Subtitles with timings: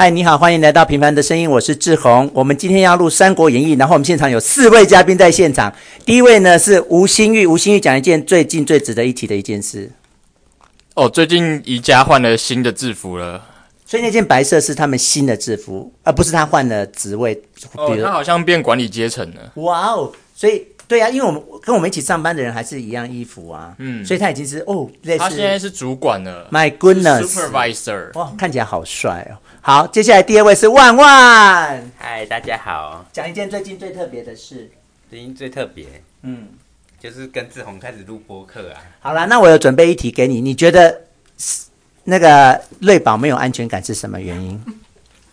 [0.00, 2.30] 嗨，你好，欢迎来到《平凡的声音》，我是志宏。
[2.32, 5.70] 我们今天要录《三国演义》，然后我们现场有四位嘉宾在现场。
[6.06, 9.90] 第一位呢是吴新玉，吴新玉讲一件最近最值得一提的一件事。
[10.94, 13.44] 哦，最近宜家换了新的制服了，
[13.84, 17.38] 所以那件白色是他们新的制服，而不是他换了职位。
[17.74, 19.52] 哦，他好像变管理阶层了。
[19.56, 26.48] 哇哦，所以对啊，因为我们跟我们一起上班的人还是一样衣服啊，嗯，所以他已经是哦，类似他现在是主管了。
[26.50, 29.36] My goodness，supervisor，哇，看起来好帅哦。
[29.62, 31.92] 好，接下来第二位是万万。
[31.98, 33.04] 嗨，大家好。
[33.12, 34.70] 讲一件最近最特别的事。
[35.10, 35.86] 最近最特别，
[36.22, 36.48] 嗯，
[36.98, 38.80] 就是跟志宏开始录播客啊。
[39.00, 41.02] 好啦，那我有准备一题给你，你觉得
[42.04, 44.64] 那个瑞宝没有安全感是什么原因？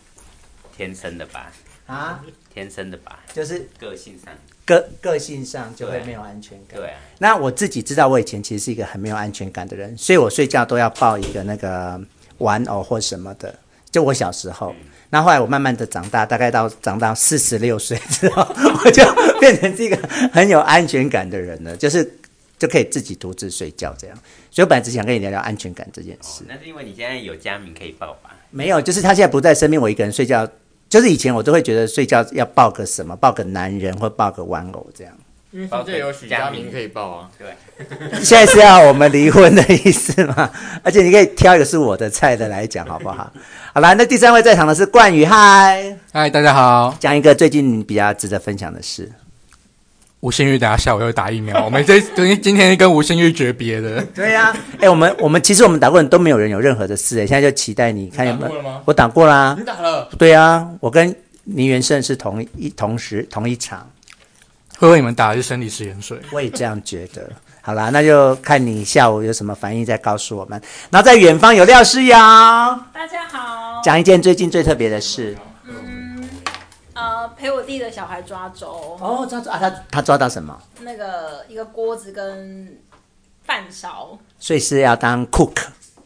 [0.76, 1.50] 天生的吧？
[1.86, 2.20] 啊？
[2.52, 3.20] 天生的吧？
[3.32, 4.34] 就是个性上，
[4.66, 6.78] 个个性上就会没有安全感。
[6.78, 6.98] 对啊。
[7.16, 11.98] 那我自己知道，我以前其实是一个很没有安全感的人，所以我睡觉都要抱一个那个
[12.36, 13.58] 玩偶或什么的。
[13.98, 14.72] 就我小时候，
[15.10, 18.46] 那后来我慢慢的长大，大概到长到四十六岁之后，
[18.84, 19.02] 我就
[19.40, 19.96] 变成这个
[20.32, 22.08] 很有安全感的人了，就是
[22.56, 24.16] 就可以自己独自睡觉这样。
[24.52, 26.44] 所以我本来只想跟你聊聊安全感这件事。
[26.46, 28.36] 那是因为你现在有家明可以抱吧？
[28.50, 30.48] 没有，就是他现在不在身边，我一个人睡觉。
[30.88, 35.12] 就是以前我都会觉得睡觉要抱个什么，抱个男人或抱个玩偶这样。
[35.50, 37.48] 因为这有许家明可以报啊，对。
[38.22, 40.50] 现在是要我们离婚的意思吗？
[40.84, 43.32] 而且你可以挑一个是我的菜的来讲，好不好？
[43.72, 46.94] 好啦，那第三位在场的是冠宇，嗨，嗨，大家好。
[47.00, 49.10] 讲一个最近比较值得分享的事。
[50.20, 54.02] 吴欣玉，等下下午要打疫苗，我们这 今今天跟吴欣玉诀别的。
[54.14, 58.82] 对呀、啊，哎、欸，我们我们其实我们打过人都没有人有任何的事，哎，现在就期待你看有没有。
[58.84, 59.56] 我打过啦。
[59.58, 60.06] 你打了？
[60.18, 63.88] 对啊，我跟倪元胜是同一同时同一场。
[64.78, 66.20] 会不会你们打的是生理食盐水？
[66.30, 67.28] 我也这样觉得。
[67.60, 70.60] 好啦，那就看你下午有什么反应再告诉我们。
[70.88, 72.16] 然后在远方有廖诗瑶，
[72.92, 73.80] 大家好。
[73.82, 75.36] 讲一件最近最特别的事。
[75.64, 76.30] 嗯，
[76.94, 78.96] 呃，陪我弟的小孩抓周。
[79.00, 80.56] 哦，抓周啊，他他抓到什么？
[80.82, 82.78] 那个一个锅子跟
[83.44, 84.16] 饭勺。
[84.38, 85.56] 所以是要当 cook。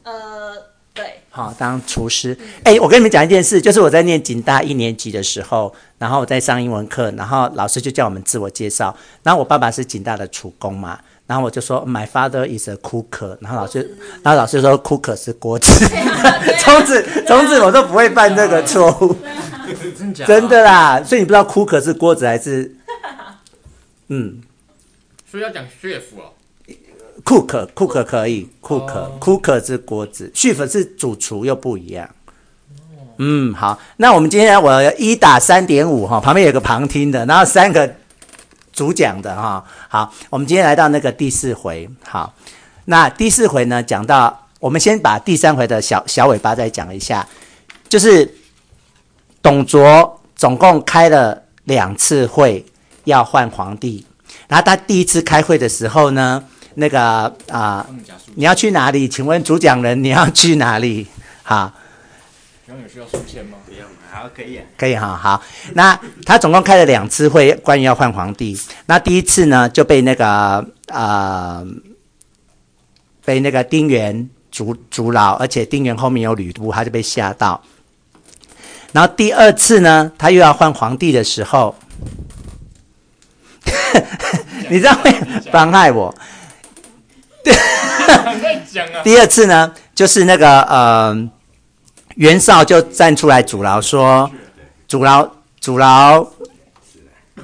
[0.05, 0.72] 呃。
[0.95, 2.37] 对，好当厨师。
[2.65, 8.95] 哎、欸，我跟你们讲一件事，就是我在念警大一年级的时候，然后我在上英文课，然后老师就叫我们自我介绍。
[9.23, 13.39] 然后我爸爸是警大的厨工嘛，然后我就说 My father is a cooker。
[13.41, 15.73] 然后老师，然后老师说 cooker 是锅子。
[16.59, 19.17] 从此从此我都不会犯这个错误。
[20.27, 22.77] 真的啦，所以你不知道 cooker 是锅子还是？
[24.09, 24.43] 嗯，
[25.31, 25.65] 所以要讲。
[27.25, 32.09] Cook cook 可以 cook cook 是锅子，chef 是主厨又不一样。
[33.19, 37.89] 嗯，好，那我们今天我一打三点五哈，旁边有个旁听的，然后三个
[38.73, 39.65] 主讲的哈。
[39.89, 42.35] 好，我们今天来到那个第四回，好，
[42.87, 47.25] 那第四回呢讲到，我们先把第三回的小小尾巴再讲一下，
[47.89, 48.35] 就是
[49.41, 52.65] 董卓总共开了两次会
[53.05, 54.05] 要换皇帝，
[54.49, 56.43] 然后他第一次开会的时候呢。
[56.75, 57.87] 那个啊、呃，
[58.35, 59.09] 你要去哪里？
[59.09, 61.07] 请问主讲人，你要去哪里？
[61.43, 61.73] 好，
[62.69, 63.59] 有需要书签吗？
[63.67, 65.17] 不用，好，可以，可以哈。
[65.17, 65.43] 好，
[65.75, 68.59] 那他总共开了两次会，关于要换皇帝。
[68.87, 71.67] 那第一次呢，就被那个啊、呃，
[73.25, 77.63] 被那个丁原阻阻挠，而且丁原后面有吕布，他就被吓到。
[78.93, 81.75] 然后第二次呢，他又要换皇帝的时候，
[84.71, 85.11] 你知道会
[85.51, 86.15] 妨碍我。
[87.45, 87.53] 对，
[89.05, 91.29] 第二次呢，就是那个呃，
[92.17, 94.31] 袁绍就站出来阻挠，说
[94.87, 95.31] 阻挠
[95.61, 96.27] 阻挠。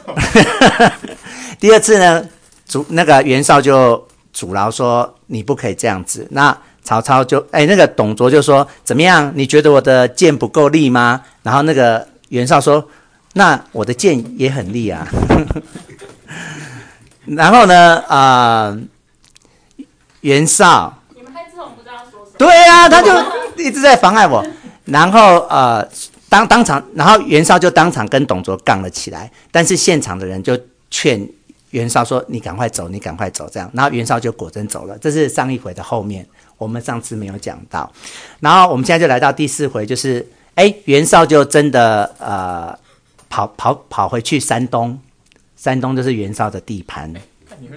[1.59, 2.25] 第二次呢，
[2.65, 6.27] 阻那个袁绍就阻挠说你不可以这样子。
[6.31, 9.33] 那曹操就哎，那个董卓就说怎么样？
[9.35, 11.21] 你觉得我的剑不够利吗？
[11.43, 12.89] 然后那个袁绍说，
[13.35, 15.07] 那我的剑也很利啊。
[17.27, 18.75] 然后呢，啊、
[20.21, 22.37] 袁绍，你们开之后不知道说什么？
[22.39, 24.45] 对、啊，他就一直在妨碍我。
[24.85, 25.87] 然后呃，
[26.29, 29.31] 当当场，然后袁绍就当场跟董卓杠了起来。
[29.51, 30.59] 但是现场的人就
[30.91, 31.29] 劝
[31.71, 34.97] 袁绍说：“你赶快走，你赶快走。”这样，然后袁绍就果真走了。
[34.99, 36.27] 这是上一回的后面，
[36.57, 37.93] 我们上次没有讲到。
[38.41, 42.77] 然后我们现在就来到第四回，就是哎，袁绍就真的呃
[43.29, 44.99] 跑跑跑回去山东，
[45.55, 47.13] 山东就是袁绍的地盘。
[47.61, 47.69] 你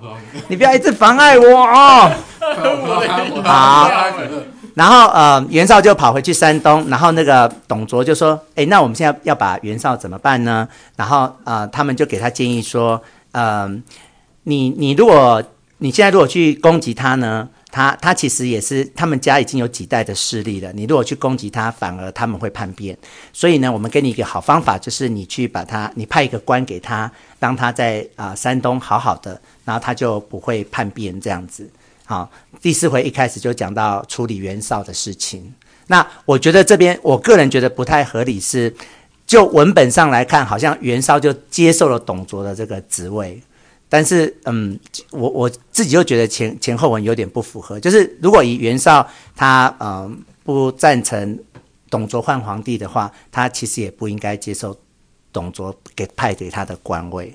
[0.48, 2.10] 不要一直妨碍我哦！
[3.44, 3.90] 好，
[4.74, 13.02] 然后呃，袁绍就跑回去山东，然后那个董卓就说：“哎，那我们现在要把袁绍怎么办呢？”然后呃，他们就给他建议说
[13.32, 13.68] ：“呃，
[14.44, 15.42] 你你如果
[15.78, 20.72] 你现在如果去攻击他呢，他他其实也是他们家已经有几代的势力了。
[20.72, 22.96] 你如果去攻击他，反而他们会叛变。
[23.34, 31.68] 所以呢，我们给你一个好方法，就是你去把他，你派一个官给他，让他在啊、山东好好的，然后他就不会叛变这样子。
[32.06, 32.30] 好，
[32.62, 35.52] 第四回一开始就讲到处理袁绍的事情。
[35.88, 38.74] 那我觉得这边我个人觉得不太合理是，
[39.26, 43.38] 就文本上来看，好像袁绍就接受了董卓的这个职位。
[43.88, 44.78] 但是，嗯，
[45.10, 47.78] 我我自己就觉得前前后文有点不符合。
[47.78, 51.38] 就是如果以袁绍他嗯不赞成
[51.88, 54.76] 董卓换皇帝的话，他其实也不应该接受
[55.32, 57.32] 董卓给派给他的官位。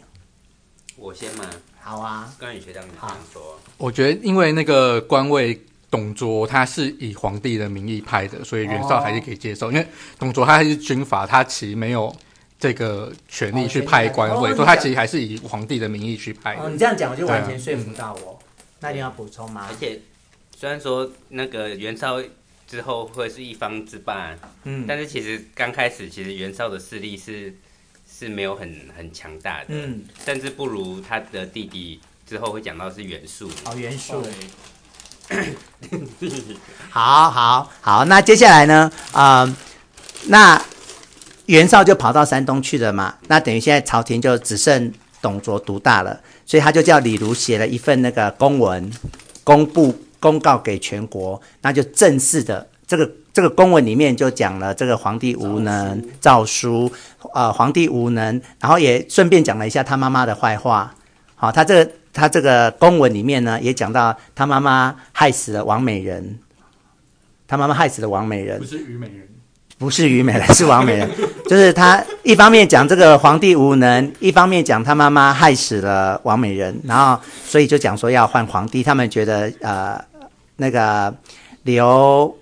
[0.98, 1.45] 我先嘛？
[1.80, 3.57] 好啊，关羽学长你这样说。
[3.77, 5.59] 我觉得因为那个官位
[5.89, 9.69] 董卓他是以皇帝的名义派的，所以袁绍还是可以接受。
[9.69, 9.88] 哦、因为
[10.19, 12.13] 董卓他还是军阀，他其实没有。
[12.61, 16.53] 这个权力去派官位，说、哦、他其实还是以皇帝的名义去派。
[16.57, 18.33] 哦，你这样讲我就完全说服到我。
[18.33, 18.37] 啊、
[18.81, 19.65] 那你要补充吗？
[19.67, 19.99] 而且
[20.55, 22.21] 虽然说那个袁绍
[22.67, 27.51] 之后会是一方之霸，嗯，但是其实刚开始其实袁绍的势力是
[28.07, 31.99] 是没有很很强大的，嗯，甚至不如他的弟弟。
[32.27, 33.49] 之后会讲到是袁术。
[33.65, 34.23] 哦，袁术。
[36.91, 38.91] 好好好，那接下来呢？
[39.11, 39.55] 啊、呃，
[40.27, 40.61] 那。
[41.51, 44.89] 袁绍就跑到山东去了嘛，那等于现在朝廷就只剩
[45.21, 48.89] 董卓独大了，所以他就叫李儒写了一份那个公文，
[49.44, 56.89] 公布公告给全国，那就正式的这个这个公文里面就讲了这个皇帝无能，诏书，
[57.33, 60.95] 呃，皇帝无能，然后也顺便讲了一下他妈妈的坏话。
[61.36, 66.39] 好，他这个他这个公文里面呢，也讲到他妈妈害死了王美人，
[67.45, 69.27] 他妈妈害死了王美人，不是虞美人。
[69.81, 71.09] 不是虞美人，是王美人。
[71.49, 78.83] 就是他一方面讲这个皇帝无能，一方面讲他妈妈害死了王美人，然后所以就讲说要换皇帝。
[78.83, 79.99] 他们觉得呃
[80.57, 81.11] 那个
[81.63, 82.37] 刘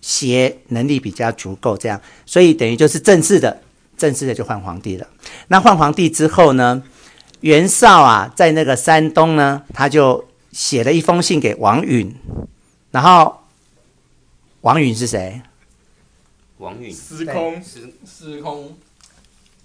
[0.00, 3.60] 协能力比较足够，这样，所以等于就是正式的
[3.98, 5.04] 正式的就换皇帝了。
[5.48, 6.80] 那换皇帝之后呢，
[7.40, 12.14] 袁绍啊在那个山东呢，他就写了一封信给王允，
[12.92, 13.40] 然后
[14.60, 15.42] 王允是谁？
[16.58, 18.76] 王允，司空，司司空。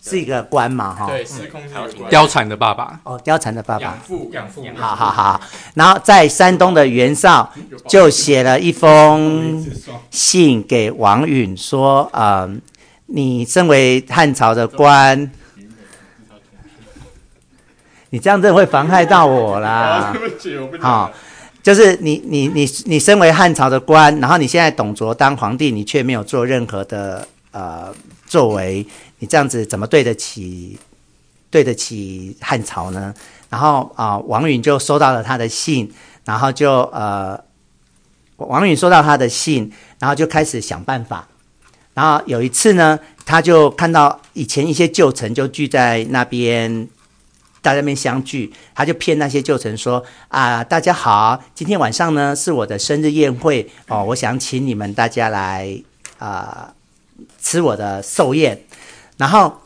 [0.03, 0.95] 是一个官嘛？
[0.95, 1.75] 哈，对，司空是
[2.09, 2.99] 貂蝉的爸爸。
[3.03, 3.83] 哦，貂蝉的爸爸。
[3.83, 4.65] 养父，养父。
[4.75, 5.41] 好好好，
[5.75, 7.53] 然后在山东的袁绍
[7.87, 9.63] 就写了一封
[10.09, 12.51] 信给王允，说：“嗯、呃，
[13.05, 15.31] 你身为汉朝的官，
[18.09, 20.11] 你这样真的会妨害到我啦。
[20.81, 21.11] ”好。
[21.63, 27.93] 就是你你你你身为汉朝的官，然后你现在董卓当皇帝，你却没有做任何的呃
[28.25, 28.83] 作为，
[29.19, 30.79] 你这样子怎么对得起
[31.51, 33.13] 对得起汉朝呢？
[33.49, 35.91] 然后啊、王允就收到了他的信，
[36.25, 37.39] 然后就呃，
[38.37, 41.27] 王允收到他的信，然后就开始想办法。
[41.93, 46.87] 然后有一次呢，他就看到以前一些旧臣就聚在那边。
[47.61, 55.81] 大家那边相聚，他就骗那些旧臣说：“啊，大家好，今天晚上呢是我的生日宴会哦，我想请你们大家来
[56.17, 56.73] 啊、
[57.39, 58.61] 吃我的寿宴。”
[59.17, 59.61] 然后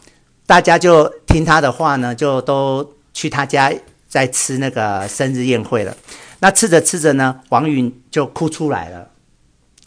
[0.45, 3.73] 大家就听他的话呢，就都去他家
[4.07, 5.95] 在吃那个生日宴会了。
[6.39, 9.09] 那吃着吃着呢，王允就哭出来了。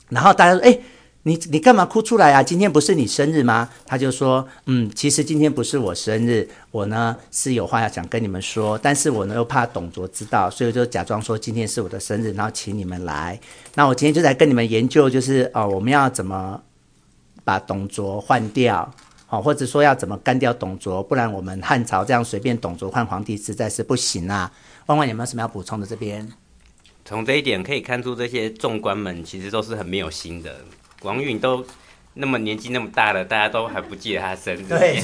[0.08, 0.78] 然后大家说：“哎。”
[1.28, 2.42] 你你干嘛哭出来啊？
[2.42, 3.68] 今天不是你生日吗？
[3.84, 13.38] 他就说，嗯，其实今天不是我生日，我呢是有话要想跟你们说，但是我呢又怕董卓知道，所以就假装说今天是我的生日，然后请你们来。
[13.74, 16.58] 那我今天就在跟你们研究，就是哦，我们要怎么
[17.44, 18.90] 把董卓换掉，
[19.26, 24.50] 好，或者说要怎么干掉董卓，不然我们汉朝这样随便董卓换皇帝实在是不行啊。
[24.86, 25.86] 万万有没有什么要补充的？
[25.86, 26.26] 这边
[27.04, 30.56] 从这一点可以看出，这些众官们其实都是很没有心的。
[31.02, 31.64] 王允都
[32.14, 34.64] 那么年纪那么大了，大家都还不记得他生日。
[34.68, 35.00] 对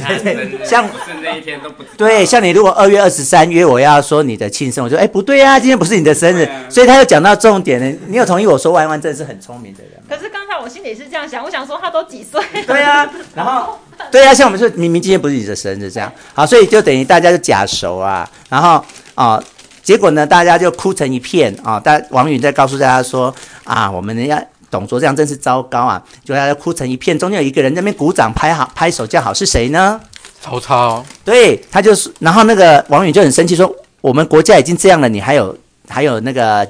[0.64, 1.94] 像不是那一天都不知道。
[1.96, 7.98] 对，像你如果二月二十三约我要说你的庆生，我说哎不对啊，今天不是你的生日，啊、所以他又讲到重点了。
[8.08, 10.02] 你有同意我说万万真的是很聪明的人？
[10.08, 12.42] 可是刚才我心里是这样想，我想说他都几岁？
[12.66, 13.78] 对啊，然后
[14.10, 18.70] 对啊，像我们说明明今天不是你的生日这样，好，所以就等于大家就假熟啊，然后
[19.14, 19.44] 啊、哦，
[19.84, 23.32] 结果呢大家就哭成一片啊，但、哦、王允在告诉大家说
[23.62, 24.44] 啊，我们要。
[24.74, 26.02] 董卓这样真是糟糕啊！
[26.24, 30.00] 就大家哭成一片，中间有一个人在那边鼓掌拍好拍手叫好，是谁呢？
[30.40, 31.06] 曹操。
[31.24, 35.56] 对，他就是，然后那个王允就很生气说：“我们国家已经这样了，你还有
[35.88, 36.68] 还有那个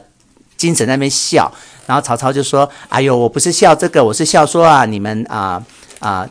[0.59, 1.51] 精神在那边笑？”
[1.89, 5.65] 然后曹操就说：“哎呦，我不是笑这个，我是笑说啊，你们啊
[6.01, 6.29] 啊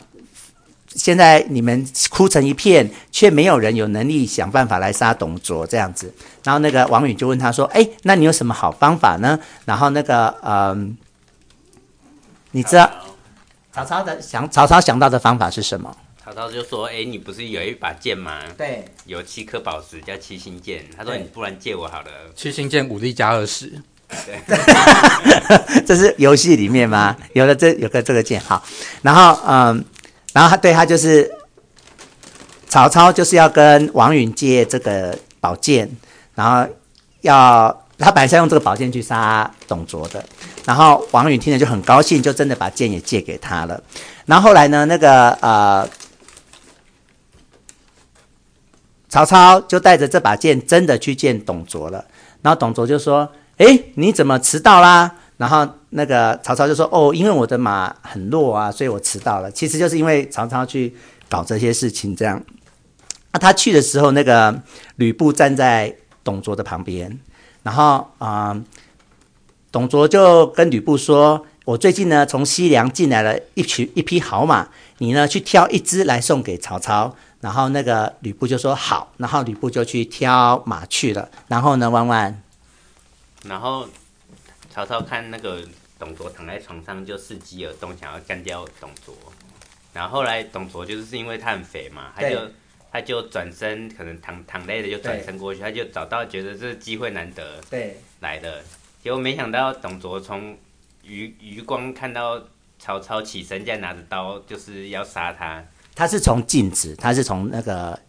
[0.96, 6.14] 现在你们哭成一片，却没有人有能力想办法来杀董卓这样子。
[6.44, 10.96] 然后那个王允就问他说：“哎，那你有什么好方法呢？”然后那个嗯，
[12.54, 12.90] 你知道
[13.74, 15.96] 曹操的想曹操想到的方法是什么？
[16.24, 18.40] 曹操就说：“哎，你不是有一把剑吗？
[18.58, 20.86] 对，有七颗宝石叫七星剑。
[20.96, 22.08] 他说你不然借我好了。
[22.34, 23.74] 七星剑武力加二十。
[24.08, 24.40] 对，
[25.86, 27.18] 这是游戏里面吗？
[27.34, 28.64] 有了这有个这个剑好，
[29.02, 29.84] 然后嗯，
[30.32, 31.30] 然后他对他就是
[32.70, 35.90] 曹操就是要跟王允借这个宝剑，
[36.36, 36.72] 然后
[37.22, 40.24] 要他本来是要用这个宝剑去杀董卓的，
[40.66, 43.82] 然后王允听了就很高兴，就真的把剑也借给他了。
[44.26, 45.88] 然后后来呢，那个呃。”
[49.10, 52.04] 曹操就带着这把剑真的去见董卓了，
[52.42, 60.96] 然后董卓就说：“哎，你怎么迟到啦？”然后那个曹操就说：“哦，因为我的马很弱啊，所以我迟到了。”其实就是因为曹操去
[61.30, 62.44] 搞这些事情，这样。
[63.32, 64.60] 那他去的时候，那个
[64.96, 67.20] 吕布站在董卓的旁边，
[67.64, 68.64] 然后啊、呃，
[69.72, 74.68] 董卓就跟吕布说：“我最近呢，从西凉进来了一群一匹好马，
[75.00, 81.30] 你呢去挑一只来送给曹操。”然后那个吕布就说好，然后吕布就去挑马去了。
[81.50, 82.42] 然后呢，弯弯，
[83.46, 83.86] 然后
[84.70, 85.62] 曹操看那个
[86.00, 89.14] 董卓躺在床上，就伺机而动，想要干掉董卓。
[89.92, 92.52] 然后后来董卓就是因为他很肥嘛，他就对
[92.94, 98.62] 他就转身，可能躺躺累了就转身过去，他就找到觉得这机会难得，对，来的。
[99.04, 100.56] 结果没想到董卓从
[101.02, 102.40] 余余光看到
[102.78, 105.66] 曹操起身，竟然拿着刀就是要杀他。
[105.96, 108.00] 他是从镜子，他是从那个，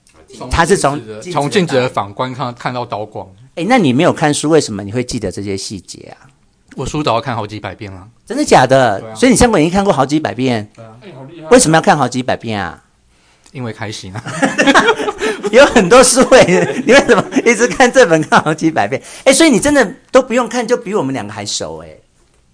[0.50, 1.00] 他是从
[1.33, 3.26] 从镜子的反观看看到刀光。
[3.55, 6.29] 哎，那你没有看书，为什么你会记得这些细节啊？
[6.76, 8.07] 我书早要看好几百遍了。
[8.26, 9.03] 真的假的？
[9.03, 10.71] 啊、所以你三国已经看过好几百遍。
[10.75, 10.99] 对啊。
[11.50, 12.85] 为什么要看好几百遍啊？
[13.54, 14.23] 因为开心啊。
[15.50, 19.00] 有很多书诶，你为什么一直看这本看好几百遍？
[19.25, 22.00] 哎，所以你真的都不用看，就比我们两个还熟诶。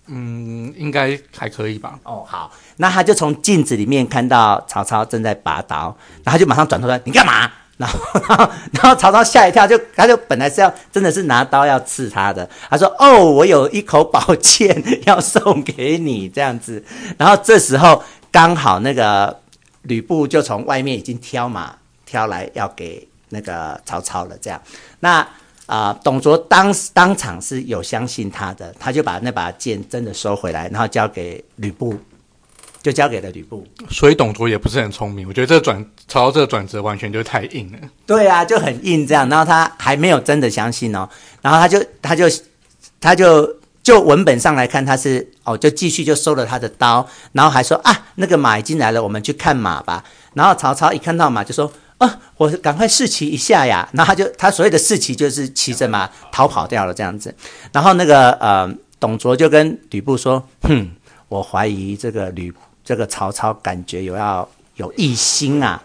[0.09, 1.99] 嗯，应该还可以吧。
[2.03, 16.85] 哦，好，那他就从镜子里面看到曹操正在拔刀，然后他就马上转头说：“你干嘛？”然后，然后，然后曹操吓一跳，就他就本来是要真的是拿刀要刺他的，他说：“哦，我有一口宝剑 要送给你，这样子。”
[17.17, 19.41] 然后这时候刚好那个
[19.83, 24.61] 吕布就从外面已经挑马挑来要给那个曹操了，这样
[25.01, 25.27] 那。
[25.67, 31.97] 啊、呃，董卓当当场是有相信他的，他就把那把剑真的收回来，然后交给吕布，
[32.83, 33.65] 就交给了吕布。
[33.89, 37.79] 所以董卓也不是很聪明，我觉得这个转曹操这个转折完全就太硬了。
[38.05, 39.29] 对啊，就很硬这样。
[39.29, 41.09] 然后他还没有真的相信哦，
[41.41, 42.25] 然后他就他就
[43.01, 43.49] 他就
[43.91, 50.05] 就文本上来看，他是哦，就继续就收了他的刀，然后还说啊，那个马已经来了，我们去看马吧。
[50.35, 51.73] 然后曹操一看到马就说。
[52.01, 52.19] 啊！
[52.39, 53.87] 我赶快试骑一下呀！
[53.93, 57.35] 然后他就他所谓的试骑就是骑着马逃跑掉了这样子。
[57.73, 58.67] 然后那个呃，
[58.99, 60.91] 董卓就跟吕布说：“哼，
[61.29, 62.51] 我怀疑这个吕
[62.83, 65.83] 这个曹操感觉有要有异心啊。”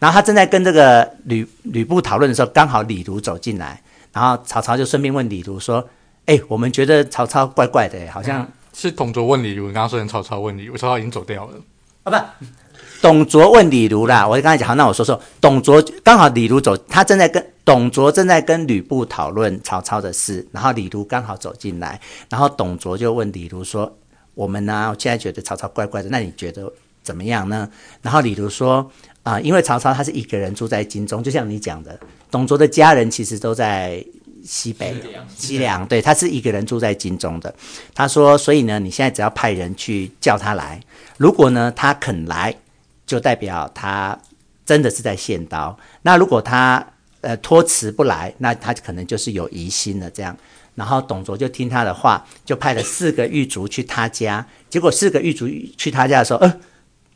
[0.00, 3.82] 然后他正在跟这个吕吕布讨论的时候，刚好李儒走进来，
[4.14, 5.86] 然后曹操就顺便问李儒说
[6.30, 11.56] ：“哎，我们觉得曹操怪怪的，好像、嗯、是董卓问李儒，你刚刚说成曹操问李儒，曹操已经走掉了
[12.04, 12.10] 啊？
[12.12, 12.46] 不。”
[13.02, 23.90] 董卓问李儒啦，我就刚才讲好，那我说说，董卓刚好李儒走，他正在跟董卓正在跟吕布讨论曹操的事，然后李儒刚好走进来，然后董卓就问李儒说
[24.34, 26.70] ：“我们呢，我现在觉得曹操怪怪的，那你觉得
[27.02, 27.68] 怎么样呢？”
[28.02, 28.88] 然后李儒说
[29.24, 31.98] ：“啊、呃，因为曹操他是一个人住在京中，就像你讲的，
[32.30, 34.04] 董卓的家人其实都在
[34.44, 34.94] 西北
[35.36, 37.54] 西凉，对，他是一个人住在京中的。
[37.94, 40.80] 他说，所以呢，你现在只要派人去叫他来，
[41.16, 42.54] 如果呢他肯来。”
[43.10, 44.16] 就代表他
[44.64, 45.76] 真的是在献刀。
[46.02, 46.86] 那如果他
[47.22, 50.08] 呃托辞不来，那他可能就是有疑心了。
[50.12, 50.36] 这样，
[50.76, 54.46] 然后董卓就听他的话，就派了四个狱卒去他家。
[54.68, 56.60] 结果四个狱卒去他家的时候，呃，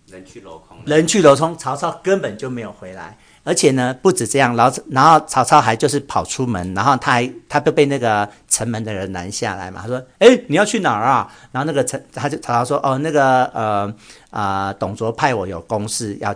[0.08, 3.16] 人去楼空，人去楼空，曹操根本就没有回来。
[3.44, 9.82] 而且呢，不止这样，然后然后曹操还就是跑出门，然后他还他就被那个城门的人拦下来嘛。
[9.82, 13.94] 他说：“哎，你要去哪儿啊？”然后那个城他就曹操说：“哦，那个呃
[14.30, 16.34] 啊、董卓派我有公事要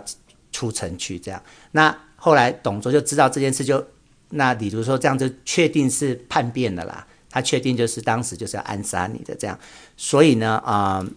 [0.51, 3.83] 出城去。”这样，那后来董卓就知道这件事就，
[4.29, 7.07] 那李儒说这样就确定是叛变了啦。
[7.31, 9.57] 他确定就是当时就是要暗杀你的这样，
[9.97, 11.07] 所以呢啊、呃，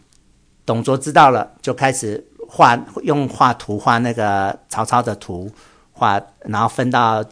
[0.65, 5.51] 董卓知道了，就开始画用画图画那个曹操的图。
[6.03, 7.25] 画，然后分到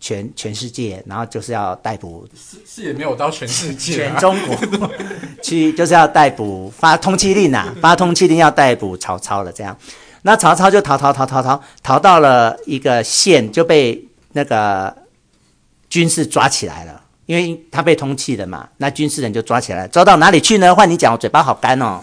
[0.00, 4.90] 全全世界，然后就是要逮捕，是是也没有到全世界，全中国
[5.40, 9.76] 去就是要逮捕，发通缉令啊，发通缉令要逮捕曹操了这样。
[10.22, 14.94] 那曹操就逃逃逃逃逃逃到了一个县，就被那个
[15.88, 18.68] 军士抓起来了，因为他被通缉了嘛。
[18.78, 20.74] 那军事人就抓起来，抓到哪里去呢？
[20.74, 22.00] 换你讲，我嘴巴好干哦。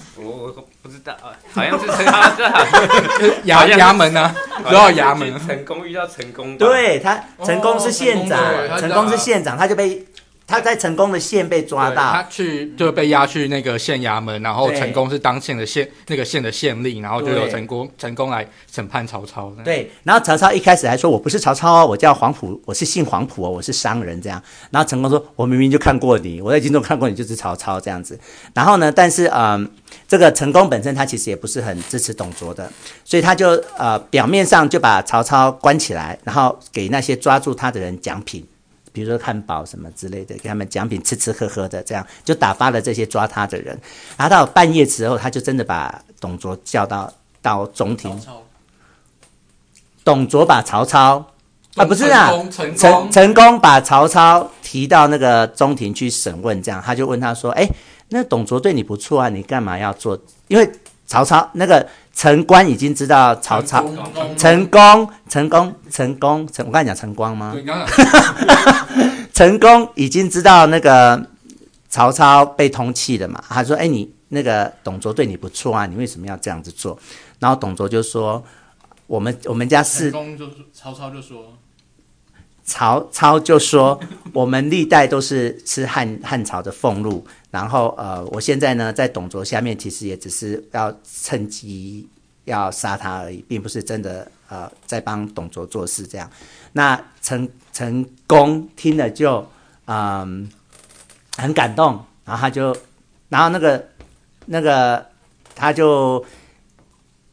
[0.83, 1.15] 不知道，
[1.53, 4.35] 好像是成啊，这 衙衙门啊，
[4.69, 5.33] 然后衙门。
[5.47, 8.37] 成功遇到成功，对他，成功是县长，
[8.77, 10.05] 成功是县长，他就被。
[10.45, 19.51] 他在成功的县被抓到，他去就被押去那个县衙门，然后成功是当县的县那个县的县令，然后就有成功成功来审判曹操。
[19.63, 28.19] 对，然后曹操一开始还说：“我不是曹操哦，我叫黄埔，我是姓黄埔哦，我是商人。”这样，然后成功说：“我明明就看过你，我在京中看过你，就是曹操这样子。”
[28.53, 29.69] 然后呢，但是嗯，
[30.07, 32.71] 这个成功本身他其实也不是很支持董卓的，
[33.05, 38.45] 所以他就呃表面上就把曹操关起来，然后给那些抓住他的人奖品。
[38.93, 43.77] 比如说汉堡什么之类的，给他们奖品吃吃喝喝的，这样就打发了这些抓他的人。
[44.15, 48.17] 然后到半夜之后，他就真的把董卓叫到到中庭。
[50.05, 51.25] 董卓把曹操
[51.75, 57.67] 啊，不是啊，成成成功把曹操提到那个中庭去审问，这样他就问他说：“哎，
[58.09, 60.19] 那董卓对你不错啊，你干嘛要做？
[60.47, 60.71] 因为
[61.05, 63.83] 曹操那个。”陈官已经知道曹操
[64.37, 67.55] 成功，成功，成功，成，我刚才讲陈光吗？
[69.33, 71.27] 成功 已经知道那个
[71.89, 73.43] 曹操被通缉了嘛？
[73.49, 76.95] 他说：“哎，你那个董卓对你不错啊，你为什么要这样子做？”
[77.39, 78.43] 然后董卓就说
[79.07, 80.11] ：“我们我们家是。”
[80.71, 81.57] 曹操就说。
[82.65, 83.99] 曹操就说
[84.31, 92.07] ：“我们历代都是吃汉汉朝的俸禄，然后呃，我现在呢在董卓下面，其实也只是要趁机
[92.45, 96.29] 要杀他而已，并不是真的呃在帮董卓做事这样。”
[96.71, 99.45] 那成成功听了就
[99.85, 100.49] 嗯
[101.37, 102.75] 很感动，然后他就，
[103.27, 103.89] 然后那个
[104.45, 105.05] 那个
[105.53, 106.23] 他就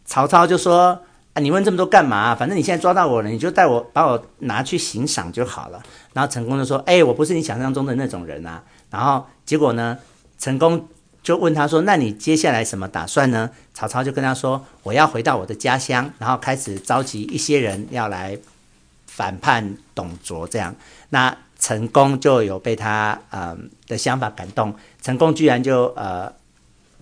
[0.04, 1.00] 曹操就说。
[1.40, 2.34] 你问这么多干嘛？
[2.34, 5.82] 反正你现在抓到我了，你就带我把我拿去行赏就好了。
[6.12, 9.98] 然后成功就说：“哎，我不是你想象中的那种人啊。”然后结果呢，
[10.38, 10.88] 成功
[11.22, 18.36] 就问他说：“那你接下来什么打算呢？”曹操就跟他说：“我要回到我的家乡，然后开始召集一些人要来
[19.06, 20.74] 反叛董卓。”这样，
[21.10, 26.32] 那成功就有被他嗯、的想法感动，成功居然就呃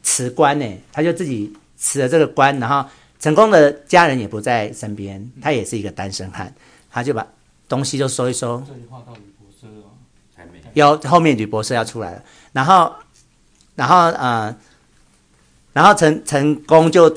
[0.03, 2.89] 辞官呢，他就自己辞了这个官，然后。
[3.21, 6.53] 成功的家人也不在身边，他也是一个单身汉，
[6.91, 7.27] 他就把
[7.69, 8.63] 东西就收一收。
[8.67, 9.85] 这里画到吕伯奢了，
[10.37, 12.93] 还没有，后面吕伯奢要出来了，然后，
[13.75, 14.57] 然后呃，
[15.73, 17.15] 然后成成功就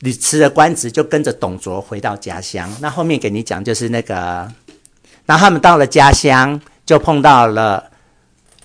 [0.00, 2.70] 你辞了官职，就跟着董卓回到家乡。
[2.80, 4.52] 那后面给你讲就是那个，
[5.24, 7.90] 然后他们到了家乡，就碰到了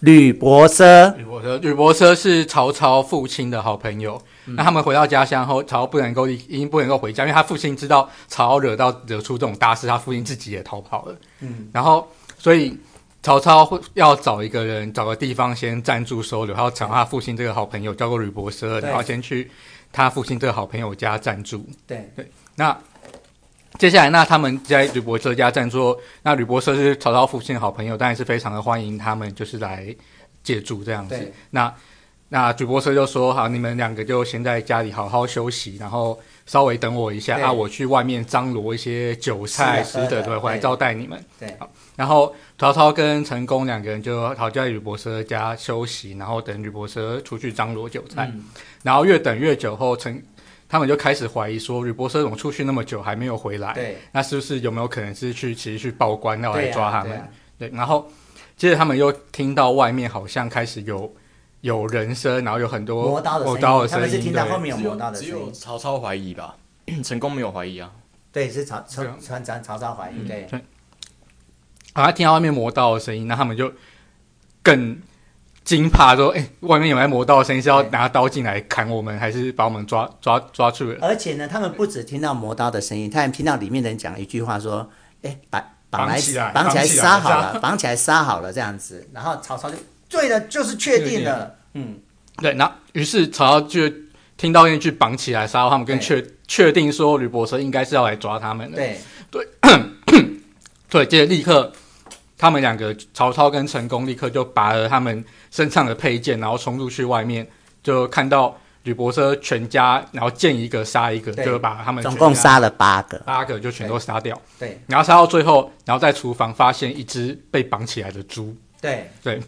[0.01, 1.15] 吕伯奢。
[1.15, 4.21] 吕伯奢，吕伯奢是曹操父亲的好朋友。
[4.45, 11.15] 那他们回到家乡后，曹操不能够已经不能够回家，因为他父亲知道曹操惹到惹出这种大事，他父亲自己也逃跑了。
[11.39, 12.77] 嗯，然后所以
[13.21, 19.49] 曹操会要找一个人，找个地方先暂住收留，然后找他父亲这个好朋友叫做吕伯奢，然后先去
[19.91, 21.63] 他父亲这个好朋友家暂住。
[21.85, 22.75] 对对，那
[23.77, 29.95] 接下来那他们在吕伯奢家暂住，那吕伯奢是曹操父亲的好朋友，当然是非常的欢迎他们，就是来
[30.43, 31.31] 借住这样子。
[31.49, 31.73] 那。
[32.33, 48.45] 那吕伯奢就说：“好，你们两个就先在家里好好休息，然后稍微等我一下，对啊，我去外面张罗一些酒菜、食的，对，回来招待你们。”对，好，然后曹操跟陈宫两个人就好在吕伯奢家休息，然后等吕伯奢出去张罗酒菜，嗯、
[48.81, 50.17] 然后越等越久后，成
[50.71, 53.73] 他们就开始怀疑说吕伯奢怎么出去那么久还没有回来？
[53.73, 57.09] 对，那是不是有没有可能是去其实去报官要来抓他们？
[57.09, 57.29] 对，啊
[57.59, 58.09] 对，啊、对，然后
[58.55, 61.13] 接着他们又听到外面好像开始有。
[61.61, 65.31] 有人声，然后有很多磨刀的声音，的声音他们是听到后面有磨刀的声音。
[65.31, 66.55] 只有曹操怀疑吧，
[67.03, 67.91] 成功没有怀疑啊。
[68.31, 70.27] 对，是曹曹曹曹操怀疑。
[70.27, 70.47] 对。
[71.93, 73.71] 好，他听到外面磨刀的声音，那他们就
[74.63, 74.99] 更
[75.77, 84.89] 惊怕，说：“哎，外面有来磨刀的声音，是要拿刀进来砍我们，还是把我们抓抓抓住了？”而且呢，他们不止听到磨刀的声音，他还听到里面的人讲一句话，说
[85.23, 86.19] ：“哎，把绑来
[86.53, 89.77] 绑起来杀好了，绑起来杀好了这样子。”然后曹操就。
[90.09, 91.55] 对的，就是确定了。
[91.73, 91.97] 嗯，
[92.41, 93.89] 对，那于是曹操就
[94.35, 98.75] 听到那句绑起来杀他们，跟确确定说吕伯奢应该是要来抓他们的。
[98.75, 98.97] 对
[99.31, 99.47] 对
[100.89, 101.71] 对，接着立刻
[102.41, 107.47] 他们两个曹操跟成功立刻就拔了他们身上的佩剑，然后冲出去外面，
[107.83, 114.35] 就看到吕伯奢全家，然后见一个杀一个，就把他们总共杀了八个，八个就全都杀掉。
[114.57, 118.55] 对，然后杀到最后，然后在厨房发现一只被绑起来的猪。
[118.81, 119.39] 对对，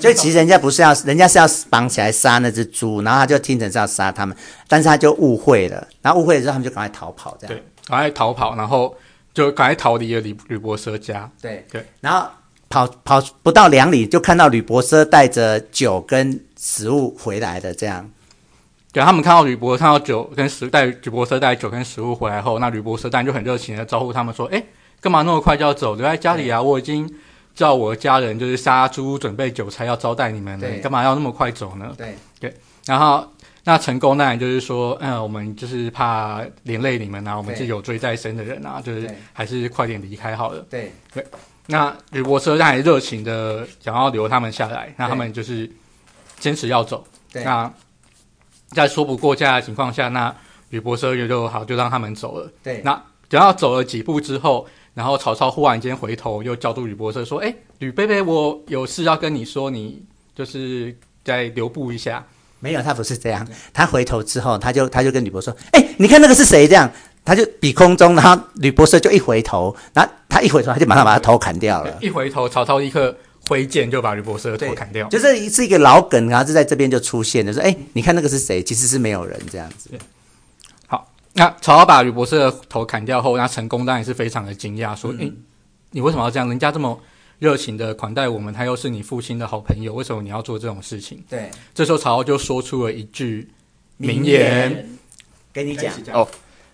[0.00, 7.54] 就 其实人家不是要，人家是要绑起来杀那只猪，然后他就听成是要杀他们，但是他就误会了，然后误会了之后，他们就赶快逃跑，这样。
[7.54, 8.92] 对，赶快逃跑，然后
[9.34, 11.30] 就赶快逃离了吕吕伯奢家。
[11.42, 12.26] 对对，然后
[12.70, 18.08] 跑跑不到两里，就看到吕伯奢带着酒跟食物回来的，这样。
[18.92, 24.64] 对，他们看到吕伯看到酒跟食带吕伯奢带酒跟食物回来后，那吕伯奢当然就很热情的招呼他们说：“哎，
[25.00, 25.96] 干嘛那么快就要走？
[25.96, 26.62] 留在家里啊！
[26.62, 27.12] 我已经
[27.56, 30.68] 叫我的家人就是杀猪，准备酒菜要招待你们了。
[30.68, 32.54] 你干嘛要那么快走呢？”对对，
[32.86, 33.28] 然后
[33.64, 41.26] 那成功当然就是说：“嗯，我们就是怕连累你们啊，我们是有罪在身的人啊，就是还是快点离开好了。”对对，
[41.66, 45.68] 那吕伯奢当然热情的想要留他们下来，那他们就是
[46.38, 47.04] 坚持要走。
[47.32, 47.72] 对，那。
[48.70, 50.34] 在说不过价的情况下，那
[50.70, 52.50] 吕伯奢也就好，就让他们走了。
[52.60, 60.02] 对，那等到走了几步之后，然后曹操忽然间回头，又叫住吕伯奢说：“哎，吕伯伯，我有事要跟你说，你
[60.34, 62.26] 就是再留步一下。”
[62.64, 63.46] 没有，他不是这样。
[63.72, 66.90] 他回头之后，他就他就跟吕伯说：“哎，你看那个是谁？”这样，
[67.24, 71.98] 他就比空中，然后吕伯奢就一回头，然后他一回头，他就马上把他头砍掉了。
[72.00, 73.14] 一回头，曹操立刻。
[73.46, 78.62] 挥剑就把吕伯奢的头砍掉，就是是一个老梗，然后就在这边就出现了，说：“哎，你看那个是谁？
[78.62, 79.90] 其实是没有人这样子。”
[80.88, 85.36] 好，那曹操把吕伯奢的头砍掉后，那成功当然是非常的惊讶，说：“哎、嗯，
[85.90, 86.48] 你为什么要这样？
[86.48, 86.98] 人家这么
[87.44, 93.46] 热情的款待我们，他又是你父亲的好朋友，为什么你要做这种事情？”对，这时候曹操就说出了一句
[93.98, 94.98] 名言，名言
[95.52, 95.92] 给你讲。
[96.14, 96.26] 哦，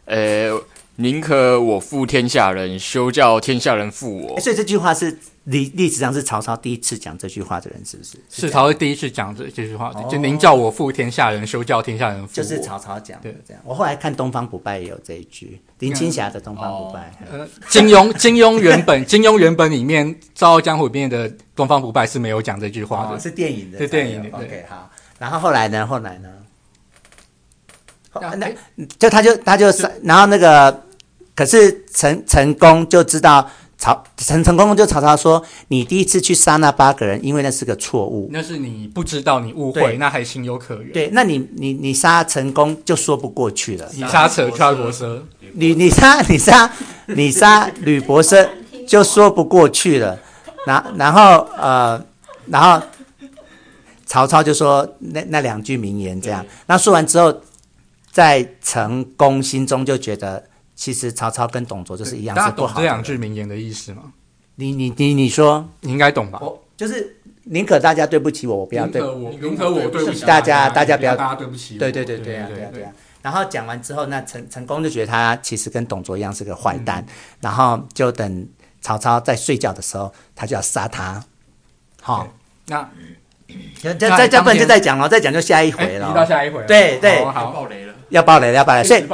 [0.05, 0.53] 呃，
[1.01, 4.41] 宁可我负天下人，休叫天下人负我。
[4.41, 5.19] 所以这句话是。
[5.45, 8.11] 历历史上是曹操第一次讲这句话的人，是不是？
[8.29, 12.33] 是，是曹操第一次讲这这句话，就您叫我负天下人，休叫天下人负我。
[12.37, 13.63] 就是曹操讲的，对，这样。
[13.65, 17.11] 我后来看《东方不败》也有这一句，林青霞的《东方不败》。
[17.33, 24.29] 呃， 金庸，金庸原本， 金庸原本里面《笑傲江湖》里面的《东方不败》是没有讲这句话的，是电影的，是电影的。
[24.37, 24.91] OK，好。
[25.19, 25.87] 然后后来呢？
[25.87, 26.29] 后来呢？
[28.37, 28.47] 那
[28.99, 29.67] 就他就他就
[30.03, 30.83] 然后那个，
[31.41, 33.49] 可是成成功就知道。
[33.79, 38.29] 曹陈成功就曹操说：“你第一次去杀那八个人，因为那是个错误。
[38.31, 40.93] 那是你不知道，你误会，那还情有可原。
[40.93, 43.89] 对，那你你你杀成功就说不过去了。
[43.95, 45.23] 你杀扯川伯奢，
[45.55, 46.71] 你你杀你杀
[47.07, 48.47] 你杀吕伯奢
[48.87, 50.19] 就说不过去了。
[50.67, 52.05] 然然后呃，
[52.49, 52.87] 然后
[54.05, 56.45] 曹操就说那那两句名言这样。
[56.67, 57.35] 那说完之后，
[58.13, 60.45] 在成功心中就觉得。”
[60.81, 62.81] 其实曹操跟董卓就是一样，是不好。
[62.81, 64.15] 这两句名言的意思吗？
[64.55, 66.39] 你你你你说，你应该懂吧？
[66.41, 71.77] 我就是宁可大家对不起我，我不要对我，宁可我对不起大家，大家不要大家对不起。
[71.77, 72.91] 对对对对啊对啊对啊。
[73.21, 77.05] 然后讲完之后，那成成功就觉得他其实跟董卓一样是个坏蛋，
[77.43, 78.49] 然后就等
[78.81, 81.23] 曹操在睡觉的时候，他就要杀他。
[82.01, 82.27] 好，
[82.69, 82.89] 那
[83.83, 86.15] 再再再不然就再讲了，再讲就下一回了。
[86.15, 86.65] 到下一回。
[86.67, 87.90] 对对，好，爆雷了。
[88.11, 89.05] 要爆雷，要爆雷，所以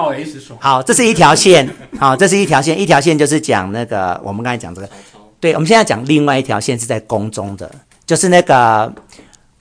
[0.58, 4.88] 好，这是一条线，好，这是一条线，一条线就是讲那个我们刚才讲这个，
[5.38, 7.70] 对，我们现在讲另外一条线是在宫中的，
[8.04, 8.92] 就是那个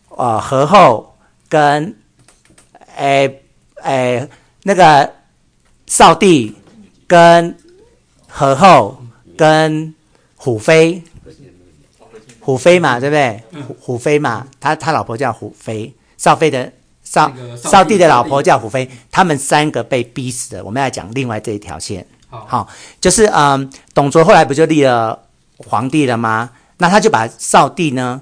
[0.10, 1.15] 呃何后
[1.50, 1.95] 跟
[2.95, 3.41] 诶
[3.84, 4.28] 诶
[4.63, 5.13] 那个
[5.86, 6.56] 少帝
[7.06, 7.56] 跟
[8.28, 8.98] 何后
[9.38, 9.93] 跟
[10.38, 11.04] 虎飞，
[12.39, 13.43] 虎飞嘛，对不对？
[13.67, 16.71] 虎虎飞嘛，他他老婆叫虎飞，少飞的。
[17.06, 20.63] 少少帝的老婆叫虎飞，他们三个被逼死的。
[20.65, 22.68] 我们要讲另外这一条线，好，好，
[23.00, 25.18] 就是嗯，董卓后来不就立了
[25.58, 26.50] 皇帝了吗？
[26.80, 28.20] 那他就把少帝呢，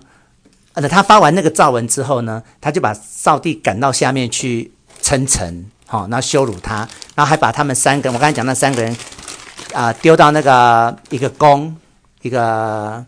[0.73, 8.93] 呃，他发完那个诏文之后呢，他就把少帝赶到下面去称臣，好，然后羞辱他，然后还把他们三个，我刚才讲那三个人
[9.73, 11.75] 啊，呃，丢到那个一个宫，
[12.21, 13.03] 一个。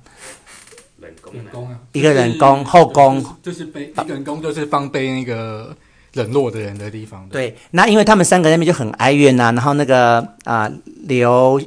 [1.36, 5.76] 冷宫啊，一个人宫后宫，就是背一个人宫，就是放背那个
[6.14, 7.28] 冷落的人的地方。
[7.30, 10.72] 对，那因为他们三个人那边就很哀怨呐、啊，然后那个啊
[11.04, 11.62] 刘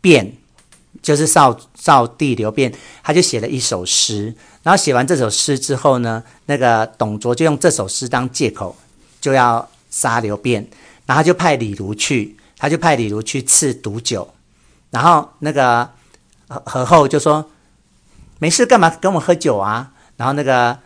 [0.00, 0.32] 辩，
[1.00, 8.76] 就是少少帝刘辩，他就写了一首诗，然后写完这首诗之后呢，那个董卓就用这首诗当借口，
[9.20, 10.66] 就要杀刘辩，
[11.06, 14.28] 然后就派李儒去，他就派李儒去赐毒酒，
[14.90, 15.88] 然后那个
[16.48, 17.48] 何何后就说。
[18.42, 19.92] 没事，干嘛跟我喝酒啊？
[20.16, 20.76] 然后那个，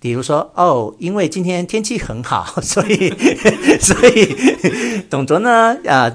[0.00, 3.10] 比如说，哦，因为今天天气很好， 所以
[3.78, 6.10] 所以董卓呢，呃，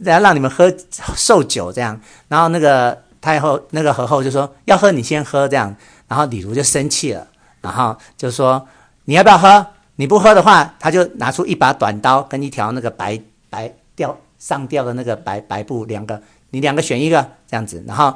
[0.00, 0.68] 来让你们喝
[1.14, 2.00] 寿酒这样。
[2.26, 5.72] 然后那个太后，那个何后就说要喝，你先喝这样。
[6.08, 7.24] 然后李儒就生气了，
[7.60, 8.66] 然后就说
[9.04, 9.64] 你要不要喝？
[9.94, 13.16] 你不喝的话，他就拿出一把短刀跟一条那个白
[13.48, 17.84] 白吊上吊的那个白白布，两个你两个选一个这样子。
[17.86, 18.12] 然后。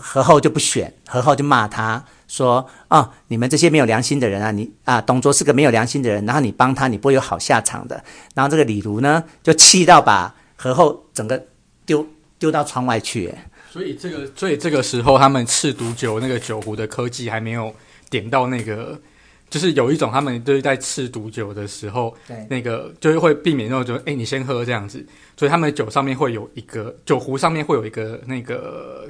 [0.00, 8.02] 何后就不选，何后就骂他说：“哦，你们这些没有良心的人啊，你啊，董卓是个没有良心的人，然后你帮他，你不会有好下场的。”
[8.34, 11.46] 然后这个李儒呢，就气到把何后整个
[11.84, 12.06] 丢
[12.38, 13.34] 丢到窗外去。
[13.70, 17.72] 所以这个，所以这个时候，他们赤毒酒那个酒壶的科技还没有
[18.10, 19.00] 点到那个，
[19.48, 25.04] 就是有一种他们就是在赤毒酒的时候，对，那个就是会避免那种，就哎，你先喝这样子。
[25.36, 29.08] 所以他们的酒上面会有一个酒壶，上面会有一个那个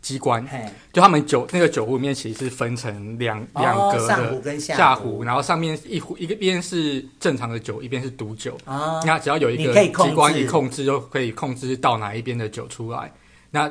[0.00, 0.46] 机关，
[0.92, 8.56] 就他们酒那个酒壶里面其实是分成两两格的上壶跟下壶，然后上面一壶一个边是正常的酒，一边是毒酒。
[8.64, 13.12] 啊，那只要有一个机关一控制，就可以控制到哪一边的酒出来。
[13.50, 13.70] 那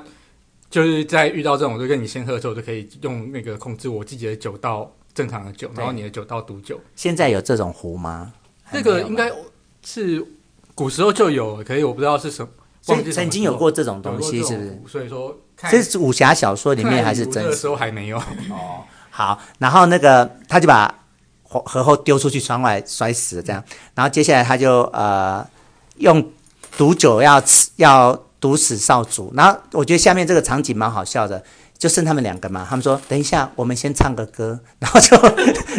[0.70, 6.80] 就是在遇到这种，就跟你先喝的时候，就可以用那个控制我自己的酒倒正常的酒，然后你的酒倒毒酒。
[6.96, 8.34] 现在有这种壶吗？
[8.72, 9.32] 那个应该
[9.84, 10.24] 是
[10.76, 12.52] 古时候就有，可以我不知道是什么。
[12.88, 14.82] 所以曾经有过这种东西，是不是？
[14.88, 15.38] 所以说，
[15.70, 17.50] 这是武侠小说里面还是真实？
[17.50, 18.84] 那时候还没有哦。
[19.10, 20.94] 好，然后那个他就把
[21.44, 23.64] 何何后丢出去窗外摔死了，这样。
[23.94, 25.46] 然后接下来他就呃
[25.98, 26.32] 用
[26.78, 28.18] 毒酒要吃要。
[28.40, 31.44] 毒死少主，然后我觉得下面这个场景蛮好笑的，
[31.76, 32.64] 就剩他们两个嘛。
[32.70, 34.60] 他们说：“等一下，我们先唱个歌。
[34.78, 35.18] ”然后就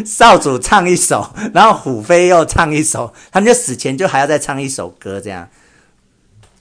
[0.05, 5.49] 少主唱一首，然后虎飞又唱一首，他们就死前就还要再唱一首歌，这样。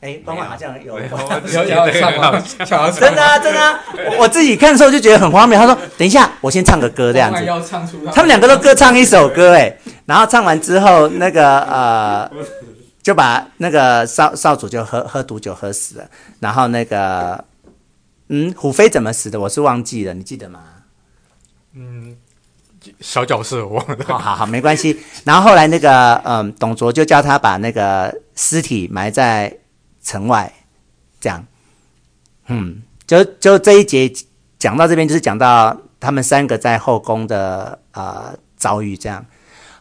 [0.02, 3.80] 哎，帮忙好像有有 有唱真的啊真的啊！
[4.20, 5.58] 我自己看的时候就觉得很荒谬。
[5.60, 7.44] 他说：“等一下，我先唱个歌，这样子。”
[8.14, 12.32] 他们两个都各唱一首歌，哎，然后唱完之后，那个呃。
[13.04, 16.06] 就把那个少少主就喝喝毒酒喝死了，
[16.42, 17.42] 然后那个
[18.28, 19.40] 嗯，虎飞怎么死的？
[19.40, 20.60] 我是忘记了，你记得吗？
[21.74, 22.18] 嗯，
[23.00, 23.98] 小角色我忘了。
[24.06, 25.00] 好好好，没关系。
[25.24, 29.56] 然后后来那个嗯，董卓就叫他把那个尸体埋在
[30.08, 30.50] 城外，
[31.20, 31.46] 这样。
[32.48, 34.10] 嗯，就就这一节
[34.58, 39.26] 讲到这边，就是讲到他们三个在后宫的呃遭遇，这样。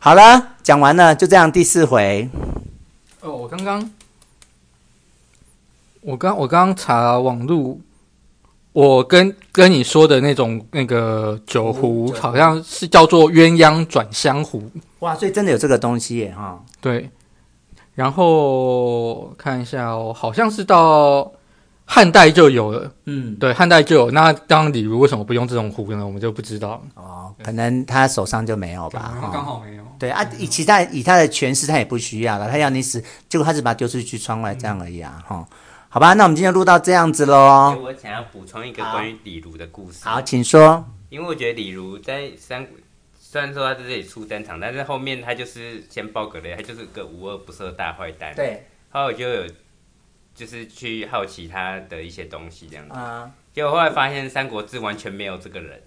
[0.01, 1.51] 好了，讲完了，就这样。
[1.51, 2.29] 第四回。
[3.21, 3.91] 哦，我刚刚，
[6.01, 7.81] 我刚我刚刚查网路，
[8.73, 14.69] 我跟跟你说的那种那个酒壶，好像是叫做鸳鸯转香壶。
[14.99, 16.35] 哇，所以真的有这个东西耶！
[16.37, 17.09] 哈，对。
[17.97, 21.33] 然后看一下哦，好像是到
[21.85, 22.93] 汉代就有了。
[23.07, 24.11] 嗯，对，汉代就有。
[24.11, 26.07] 那当李儒为什么不用这种壶呢？
[26.07, 26.81] 我们就不知道。
[26.95, 29.15] 哦，可能他手上就没有吧？
[29.33, 29.83] 刚好没有。
[29.99, 32.51] 对啊，以其他以他的权势，他也不需要了。
[32.51, 35.25] 他要你死，结果他只把他丢出去窗外这样而已啊！
[35.27, 35.47] 哈、嗯，
[35.89, 37.75] 好吧，那我们今天录到这样子喽。
[37.83, 40.01] 我想要补充一个关于李儒的故事。
[40.07, 40.85] 好，请说。
[41.09, 42.77] 因为我觉得李儒在三国，
[43.29, 48.33] 虽然说他在这里出登场，但是后面他就是先爆个雷，他就是个无恶不赦的大坏蛋。
[48.37, 48.65] 对。
[48.91, 49.45] 后来我就有
[50.33, 55.83] 就是去好奇他的一些东西这样子，啊、结果后来发现《三国志》完全没有这个人。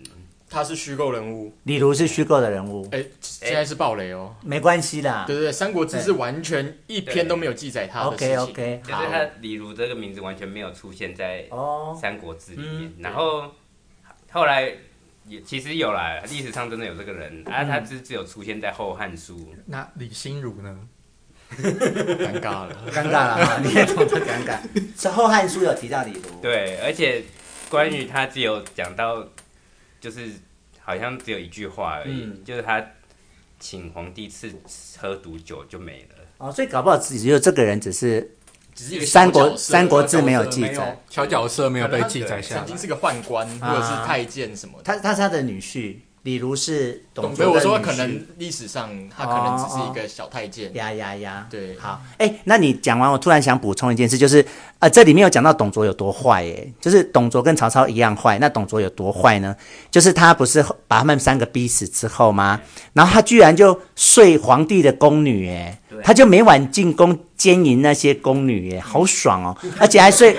[0.49, 2.87] 他是虚构人物，李儒是虚构的人物。
[2.91, 5.23] 哎，现在是暴雷哦，没关系的。
[5.25, 8.37] 对对对，《三国志》是完全一篇都没有记载他的事情。
[8.37, 11.47] OK OK，就是他李儒这个名字完全没有出现在
[11.95, 12.91] 《三国志》里面。
[12.97, 13.53] 然后
[14.31, 14.73] 后来
[15.25, 19.37] 也其实有啦，历史上真的有这个人，啊，他只只有出现在《后汉书》。
[19.65, 20.79] 那李心如呢？
[21.57, 23.59] 尴尬了，尴尬了啊！
[23.65, 24.59] 你也懂得尴尬。
[24.95, 26.21] 是《后汉书》有提到李儒。
[26.41, 27.23] 对，而且
[27.69, 29.27] 关于他只有讲到。
[30.01, 30.29] 就是
[30.79, 32.81] 好像只有一句话而已，嗯、就是他
[33.59, 34.49] 请皇帝赐
[34.97, 36.15] 喝毒酒就没了。
[36.37, 38.37] 哦，所以搞不好只有这个人只是
[39.05, 44.83] 三国《三国志》没有记载，小角色没有被记载下来，曾经是个宦官或者是太监什么的。
[44.83, 45.97] 他他是他的女婿。
[46.29, 50.71] 李儒是董卓我说可能历史上他可能只是一个小太监。
[50.75, 51.47] 呀呀呀！
[51.49, 54.45] 对，好，哎，那你讲完，我突然想补充一件事，就是
[54.77, 58.37] 呃，这里面有讲到董卓有多坏，哎，就是董卓跟曹操一样坏。
[58.37, 59.55] 那董卓有多坏呢？
[59.89, 62.61] 就是他不是把他们三个逼死之后吗？
[62.93, 70.37] 然后他居然就睡皇帝的宫女，哎，他就每晚进宫奸淫那些宫女，哎，好爽哦，而且还睡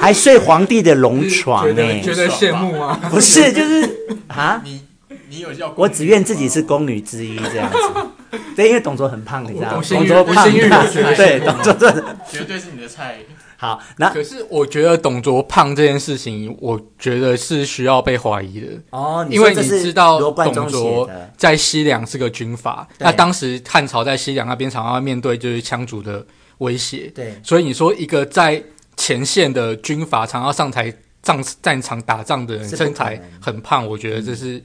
[0.00, 2.98] 还睡皇帝的龙床，哎，觉得羡慕吗？
[3.08, 3.88] 不是，就是
[4.26, 4.60] 啊。
[4.64, 4.82] 你
[5.30, 9.82] 有叫我只愿自己是宫女之一这样子，对，因为董卓很胖，你知道吗？
[9.88, 13.18] 董卓胖，对，董卓真的 绝对是你的菜。
[13.56, 18.68] 好，那可是我觉得董卓胖这件事情，我觉得是需要被怀疑的。
[18.90, 26.24] 哦，因为你知道董卓在西凉是个军阀，那当时汉朝在西凉那边常常面对就是羌族的
[26.58, 28.62] 威胁，对，所以你说一个在
[28.96, 34.62] 前线的军阀常常上台战战场打仗的人身材很胖，我觉得这是。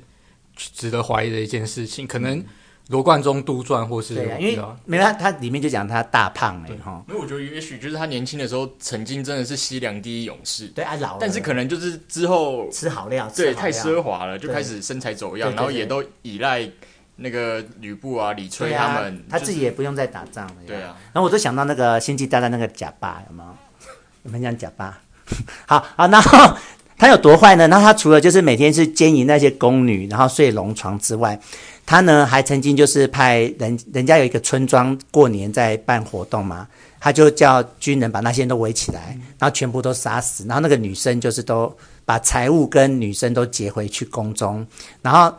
[0.56, 2.44] 值得怀疑的一件事情，可能
[2.90, 7.04] 罗贯中杜撰或是对啊，因为没有他，他里面就讲他大胖哎哈。
[7.08, 16.70] 因为我觉得也许就是他年轻的时候曾经真的是西凉第一勇士，对啊老，但是可能就是之后吃好料，对太奢华了，就开始身材走样，然后也都依赖
[17.16, 20.56] 那个吕布啊、李悝他们，他自己也不用再打仗了。
[20.68, 23.50] 对啊，然后我就想到那个星际大战那个贾巴有没有？
[24.24, 25.00] 我们讲贾巴，
[25.66, 26.58] 好好，然后。
[27.04, 27.68] 他有多坏呢？
[27.68, 31.38] 那他除了就是每天是奸淫那些宫女，然后睡龙床之外，
[31.86, 36.66] 他呢还曾经就是派人，人家有一个村庄过年在办活动嘛，
[37.02, 44.66] 他就叫军人把那些人都围起来，然后全部都杀死，然后那个女生就是都把财物跟女生都劫回去宫中，
[45.02, 45.36] 然后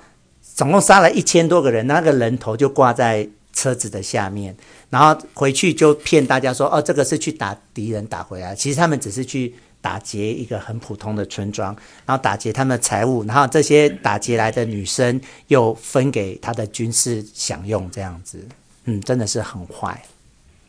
[0.55, 4.55] 总共杀了一千多个人，那个人头就挂在车子的下面，
[4.91, 9.55] 然后回去就骗大家说，哦，这个是去打敌人打回来，其实他们只是去。
[9.85, 18.49] 打劫一个很普通的村庄，然后打劫他们的财物，然后这些打劫来的女生又分给他的军事享用，这样子，
[18.85, 20.03] 嗯，真的是很坏。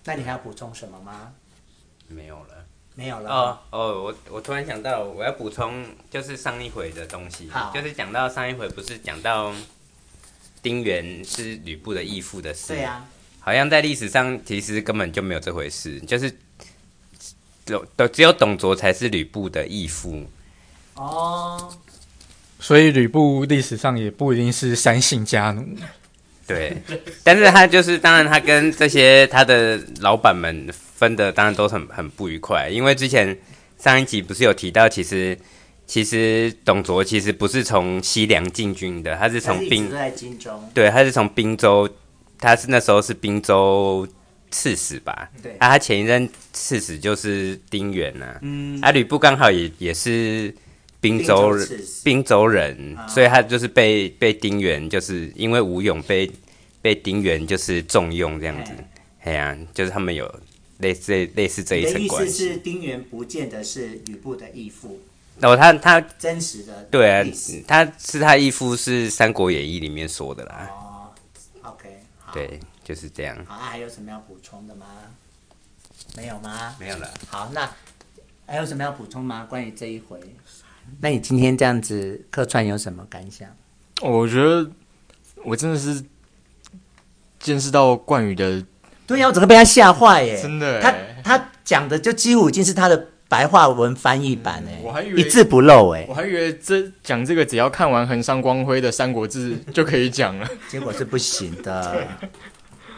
[0.04, 1.32] 那你还要补充什么吗？
[2.10, 3.30] 没有了，没有了。
[3.30, 9.54] 哦哦，我我突然想到，我要补充就是上一回的东西，就是讲到上一回不是讲到
[10.62, 13.08] 丁原是吕布的义父的事，对呀、啊，
[13.40, 16.30] 好像在历史上其实根本就没有这回事，就是。
[17.66, 20.24] 只只有董卓才是吕布的义父
[20.94, 21.74] 哦，
[22.60, 25.66] 所以吕布历史上也不一定是三姓家奴。
[26.48, 26.78] 对，
[27.24, 33.36] 但是他就是，当然他跟这些他的老板们分的当然都很很不愉快，因为之前
[33.80, 35.36] 上一集不是有提到，其实
[35.88, 39.92] 其实董卓其实不是从西凉进军的，他是从兵
[40.72, 41.90] 对，他是从滨州，
[42.38, 44.08] 他是那时候是滨州。
[44.56, 45.52] 刺史吧，对。
[45.58, 50.54] 啊，他前一任刺史就是丁原呐、啊，嗯，啊，吕布刚好也也是
[51.02, 51.52] 兵州
[52.06, 56.32] 兵州人，哦，所以他就是被被丁原就是因为吴勇被
[56.82, 58.72] 被丁原就是重用这样子，
[59.24, 59.34] 哎。
[59.34, 60.26] 呀、啊，就是他们有
[60.78, 62.46] 类似类似这一层关系。
[62.46, 65.02] 意思是丁原不见得是吕布的义父，
[65.42, 67.28] 哦，他他真实的对啊，
[67.68, 70.70] 他是他义父是《三国演义》里面说的啦。
[70.72, 71.12] 哦
[71.64, 71.90] ，OK，
[72.34, 72.58] 对。
[72.86, 73.36] 就是这样。
[73.48, 74.86] 好，啊，还有什么要补充的吗？
[76.16, 76.76] 没有吗？
[76.80, 77.10] 没有了。
[77.28, 77.68] 好，那
[78.46, 79.46] 还有什么要补充吗？
[79.50, 80.20] 关于这一回，
[81.02, 83.50] 那你今天这样子客串有什么感想？
[84.02, 84.70] 我觉得
[85.44, 86.04] 我真的是
[87.40, 88.64] 见识到冠宇的，
[89.08, 90.40] 对呀，我整个被他吓坏耶！
[90.40, 90.94] 真的，他
[91.24, 102.08] 他讲的就几乎已经是他的白话文翻译版哎，我还以为一字不漏哎，我还以为这讲这个只要看完横山光辉的《三国志》就可以讲了，结果是不行的。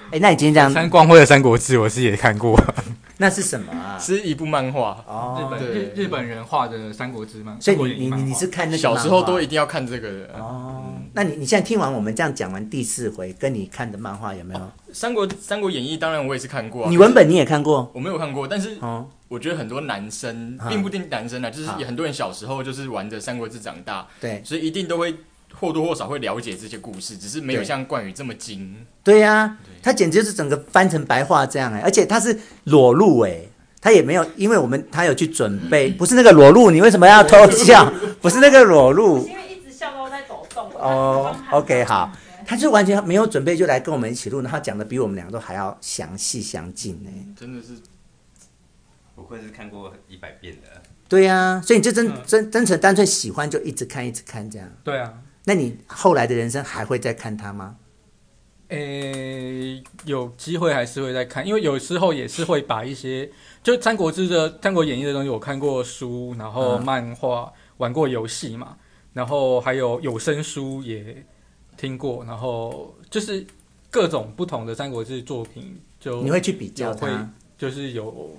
[0.09, 2.57] 哎，那你今天这样，三光辉的《三国志》我是也看过，
[3.17, 3.99] 那是什么啊？
[3.99, 7.57] 是一部漫画哦，日本日日本人画的《三国志》吗？
[7.59, 10.83] 所以你你你是看那个小时候都一定要看这个的哦。
[11.11, 14.59] 那你你现在听完我们这样讲完第四回，跟你看的漫画有没有？
[14.93, 17.91] 《三国三国演义》当然我也是看过，你文本你也看过？
[17.93, 18.77] 我没有看过，但是
[19.27, 25.13] 我觉得很多男生并不一定男生啊，就是很多人小时候就是玩着《三国志》长大，对，所以一定都会。
[25.59, 28.75] 或多或少会了解这些故事，只是没有像关羽这么精。
[29.03, 33.39] 对呀、啊，他简直就是整个翻成白话这样哎，而且他是裸露哎，
[33.79, 37.89] 他也没有，因为我们他有去准备，不是那个裸露，你为什么要偷笑？
[38.21, 40.69] 不是那个裸露，因为一直笑都在抖动。
[40.73, 42.11] 哦、oh,，OK，好，
[42.45, 47.09] 他就完全没有准备就来跟我们一起录，然后讲的比我们两个都还要详细详尽呢。
[47.39, 47.69] 真的是，
[49.15, 50.81] 不愧是看过一百遍的。
[51.07, 54.67] 对呀、啊，所以你就真真真诚单纯喜欢，就一直看一直看这样。
[54.83, 55.13] 对啊。
[55.45, 57.77] 那你后来的人生还会再看他吗？
[58.69, 63.29] 诶、欸，有机会还是会再看，因为有时候也是会把一些
[63.63, 68.77] 就《三国志》的《三国演义》的东西，我看过书，然后漫画、嗯、玩过游戏嘛，
[69.13, 71.23] 然后还有有声书也
[71.77, 73.45] 听过，然后就是
[73.89, 77.09] 各种不同的《三国志》作品，就你会去比较会，
[77.57, 78.31] 就是有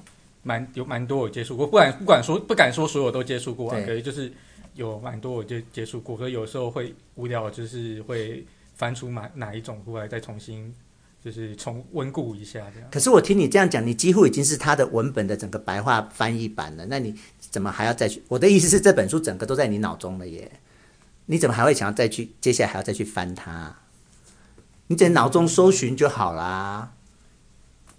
[0.43, 4.33] 蛮有蛮多我接触过，不敢不敢说不敢说所有都接触过啊，可以就是。
[4.75, 8.47] 有蛮多我就接触过，所以有时候会无聊，就是会
[8.79, 10.75] 翻出哪哪一种出来，再重新
[11.23, 12.88] 就是重温故一下这样。
[12.91, 18.23] 可是我听你这样讲，你几乎已经是他的文本的整个白话翻译版了，那你怎么还要再去？
[18.29, 20.51] 我的意思是，这本书整个都在你脑中了耶，
[21.27, 22.31] 你怎么还会想要再去？
[22.41, 23.77] 接下来还要再去翻它？
[24.87, 26.95] 你在脑中搜寻就好啦。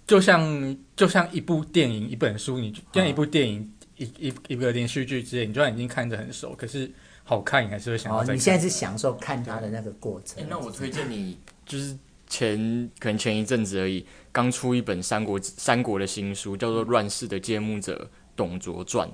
[0.06, 3.72] 就像就像一部电影、一本书，你就像一部电影。
[3.96, 6.90] 一一一个连续剧之类，你就算已经看着很熟，可是
[7.24, 8.32] 好看，你还是会想要再看。
[8.32, 10.44] 哦，你现在是享受看他的那个过程。
[10.48, 19.08] 那我推荐你，就是前可能前一阵子而已，刚出一本三国三国的新书，叫做《乱世的揭幕者董卓传》。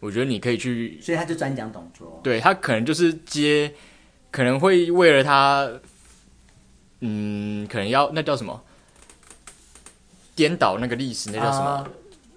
[0.00, 2.20] 我觉得你可以去，所以他就专讲董卓。
[2.22, 3.74] 对，他可能就是接，
[4.30, 5.70] 可能会为了他。
[7.00, 8.62] 嗯，可能要那叫什么？
[10.34, 11.66] 颠倒那个历史，那叫什么？
[11.66, 11.90] 啊、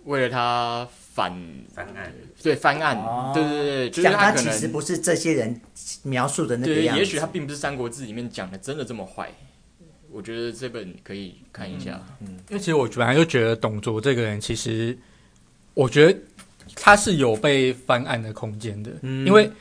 [0.03, 0.85] 为了他
[1.19, 1.35] 反
[1.75, 5.59] 翻案，对翻案，哦、对对对，就是他其实不是这些人
[6.03, 6.99] 描述的那个样子。
[6.99, 9.29] 对，也许他并不是《三国志》里面讲的真的这么坏。
[10.09, 14.97] 我觉得这本可以看一下，嗯，因为其实我本来就觉得董卓这个人，其实
[15.73, 16.17] 我觉得
[16.73, 19.51] 他是有被翻案的空间的，嗯，因为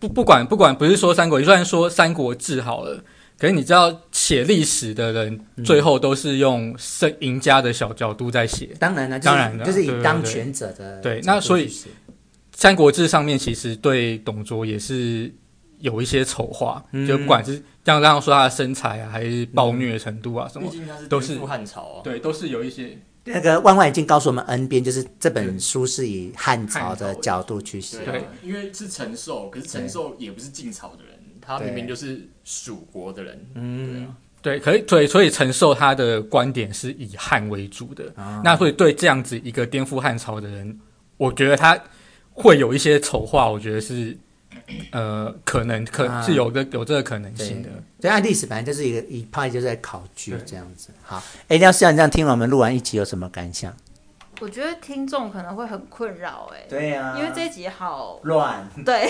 [0.00, 3.02] 不不管不管不是说三国，就算说三国志好了，
[3.44, 11.70] 可是你知道写历史的人最后都是用胜赢家的小角度在写，当然了，当然了，就是以当权者的对，那所以
[12.52, 15.30] 三国志上面其实对董卓也是。
[15.80, 20.72] 有一些丑化，嗯、就不管是像刚刚说他的身材啊，还是暴虐程度啊，嗯、什么，
[21.10, 22.96] 都是汉朝啊，对，都是有一些。
[23.24, 31.13] 那个万万已经告诉我们 N 遍，就是这本书是以汉朝的角度去写，对，因为是陈寿，可是陈寿也不是晋朝的人，
[31.46, 40.78] 他明明就是蜀国的人，嗯，对，可以，对，所以陈寿他的观点是以汉为主的，啊、那所以对这样子一个颠覆汉朝的人，
[41.16, 41.78] 我觉得他
[42.32, 44.16] 会有一些丑化，我觉得是。
[44.92, 47.68] 呃，可能可是有个、啊、有这个可能性的。
[48.00, 50.88] 对，按历史反正就是一个一派就在考据这样子。
[50.88, 50.94] 对。
[51.02, 53.74] 好，哎，廖师长，你这样听了我们录完一集有什么感想？
[54.40, 58.66] 我觉得听众可能会很困扰，哎，对呀、啊，因为这一集好乱。
[58.86, 59.08] 对，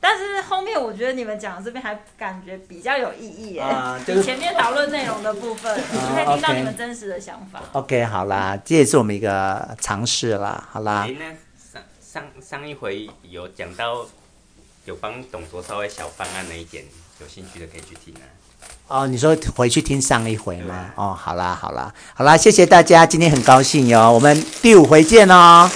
[0.01, 7.61] 但是后面我觉得你们讲的这边还感觉比较有意义，耶、啊，就是前面讨论内容的部分，就可以听到你们真实的想法。
[7.73, 11.07] OK，好啦，这也是我们一个尝试啦，好啦。
[11.71, 14.05] 上上上一回有讲到
[14.85, 16.83] 有帮董卓稍微小方案那一点，
[17.21, 18.25] 有兴趣的可以去听啊。
[18.87, 20.73] 哦，你说回去听上一回吗？
[20.73, 25.69] 啊、哦，好啦好啦好啦，谢谢大家，今天很高兴哟，我们第五回见哦，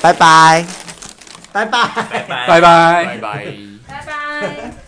[0.00, 0.64] 拜拜，
[1.52, 1.88] 拜拜，
[2.46, 3.18] 拜拜，拜拜，
[3.88, 4.87] 拜拜。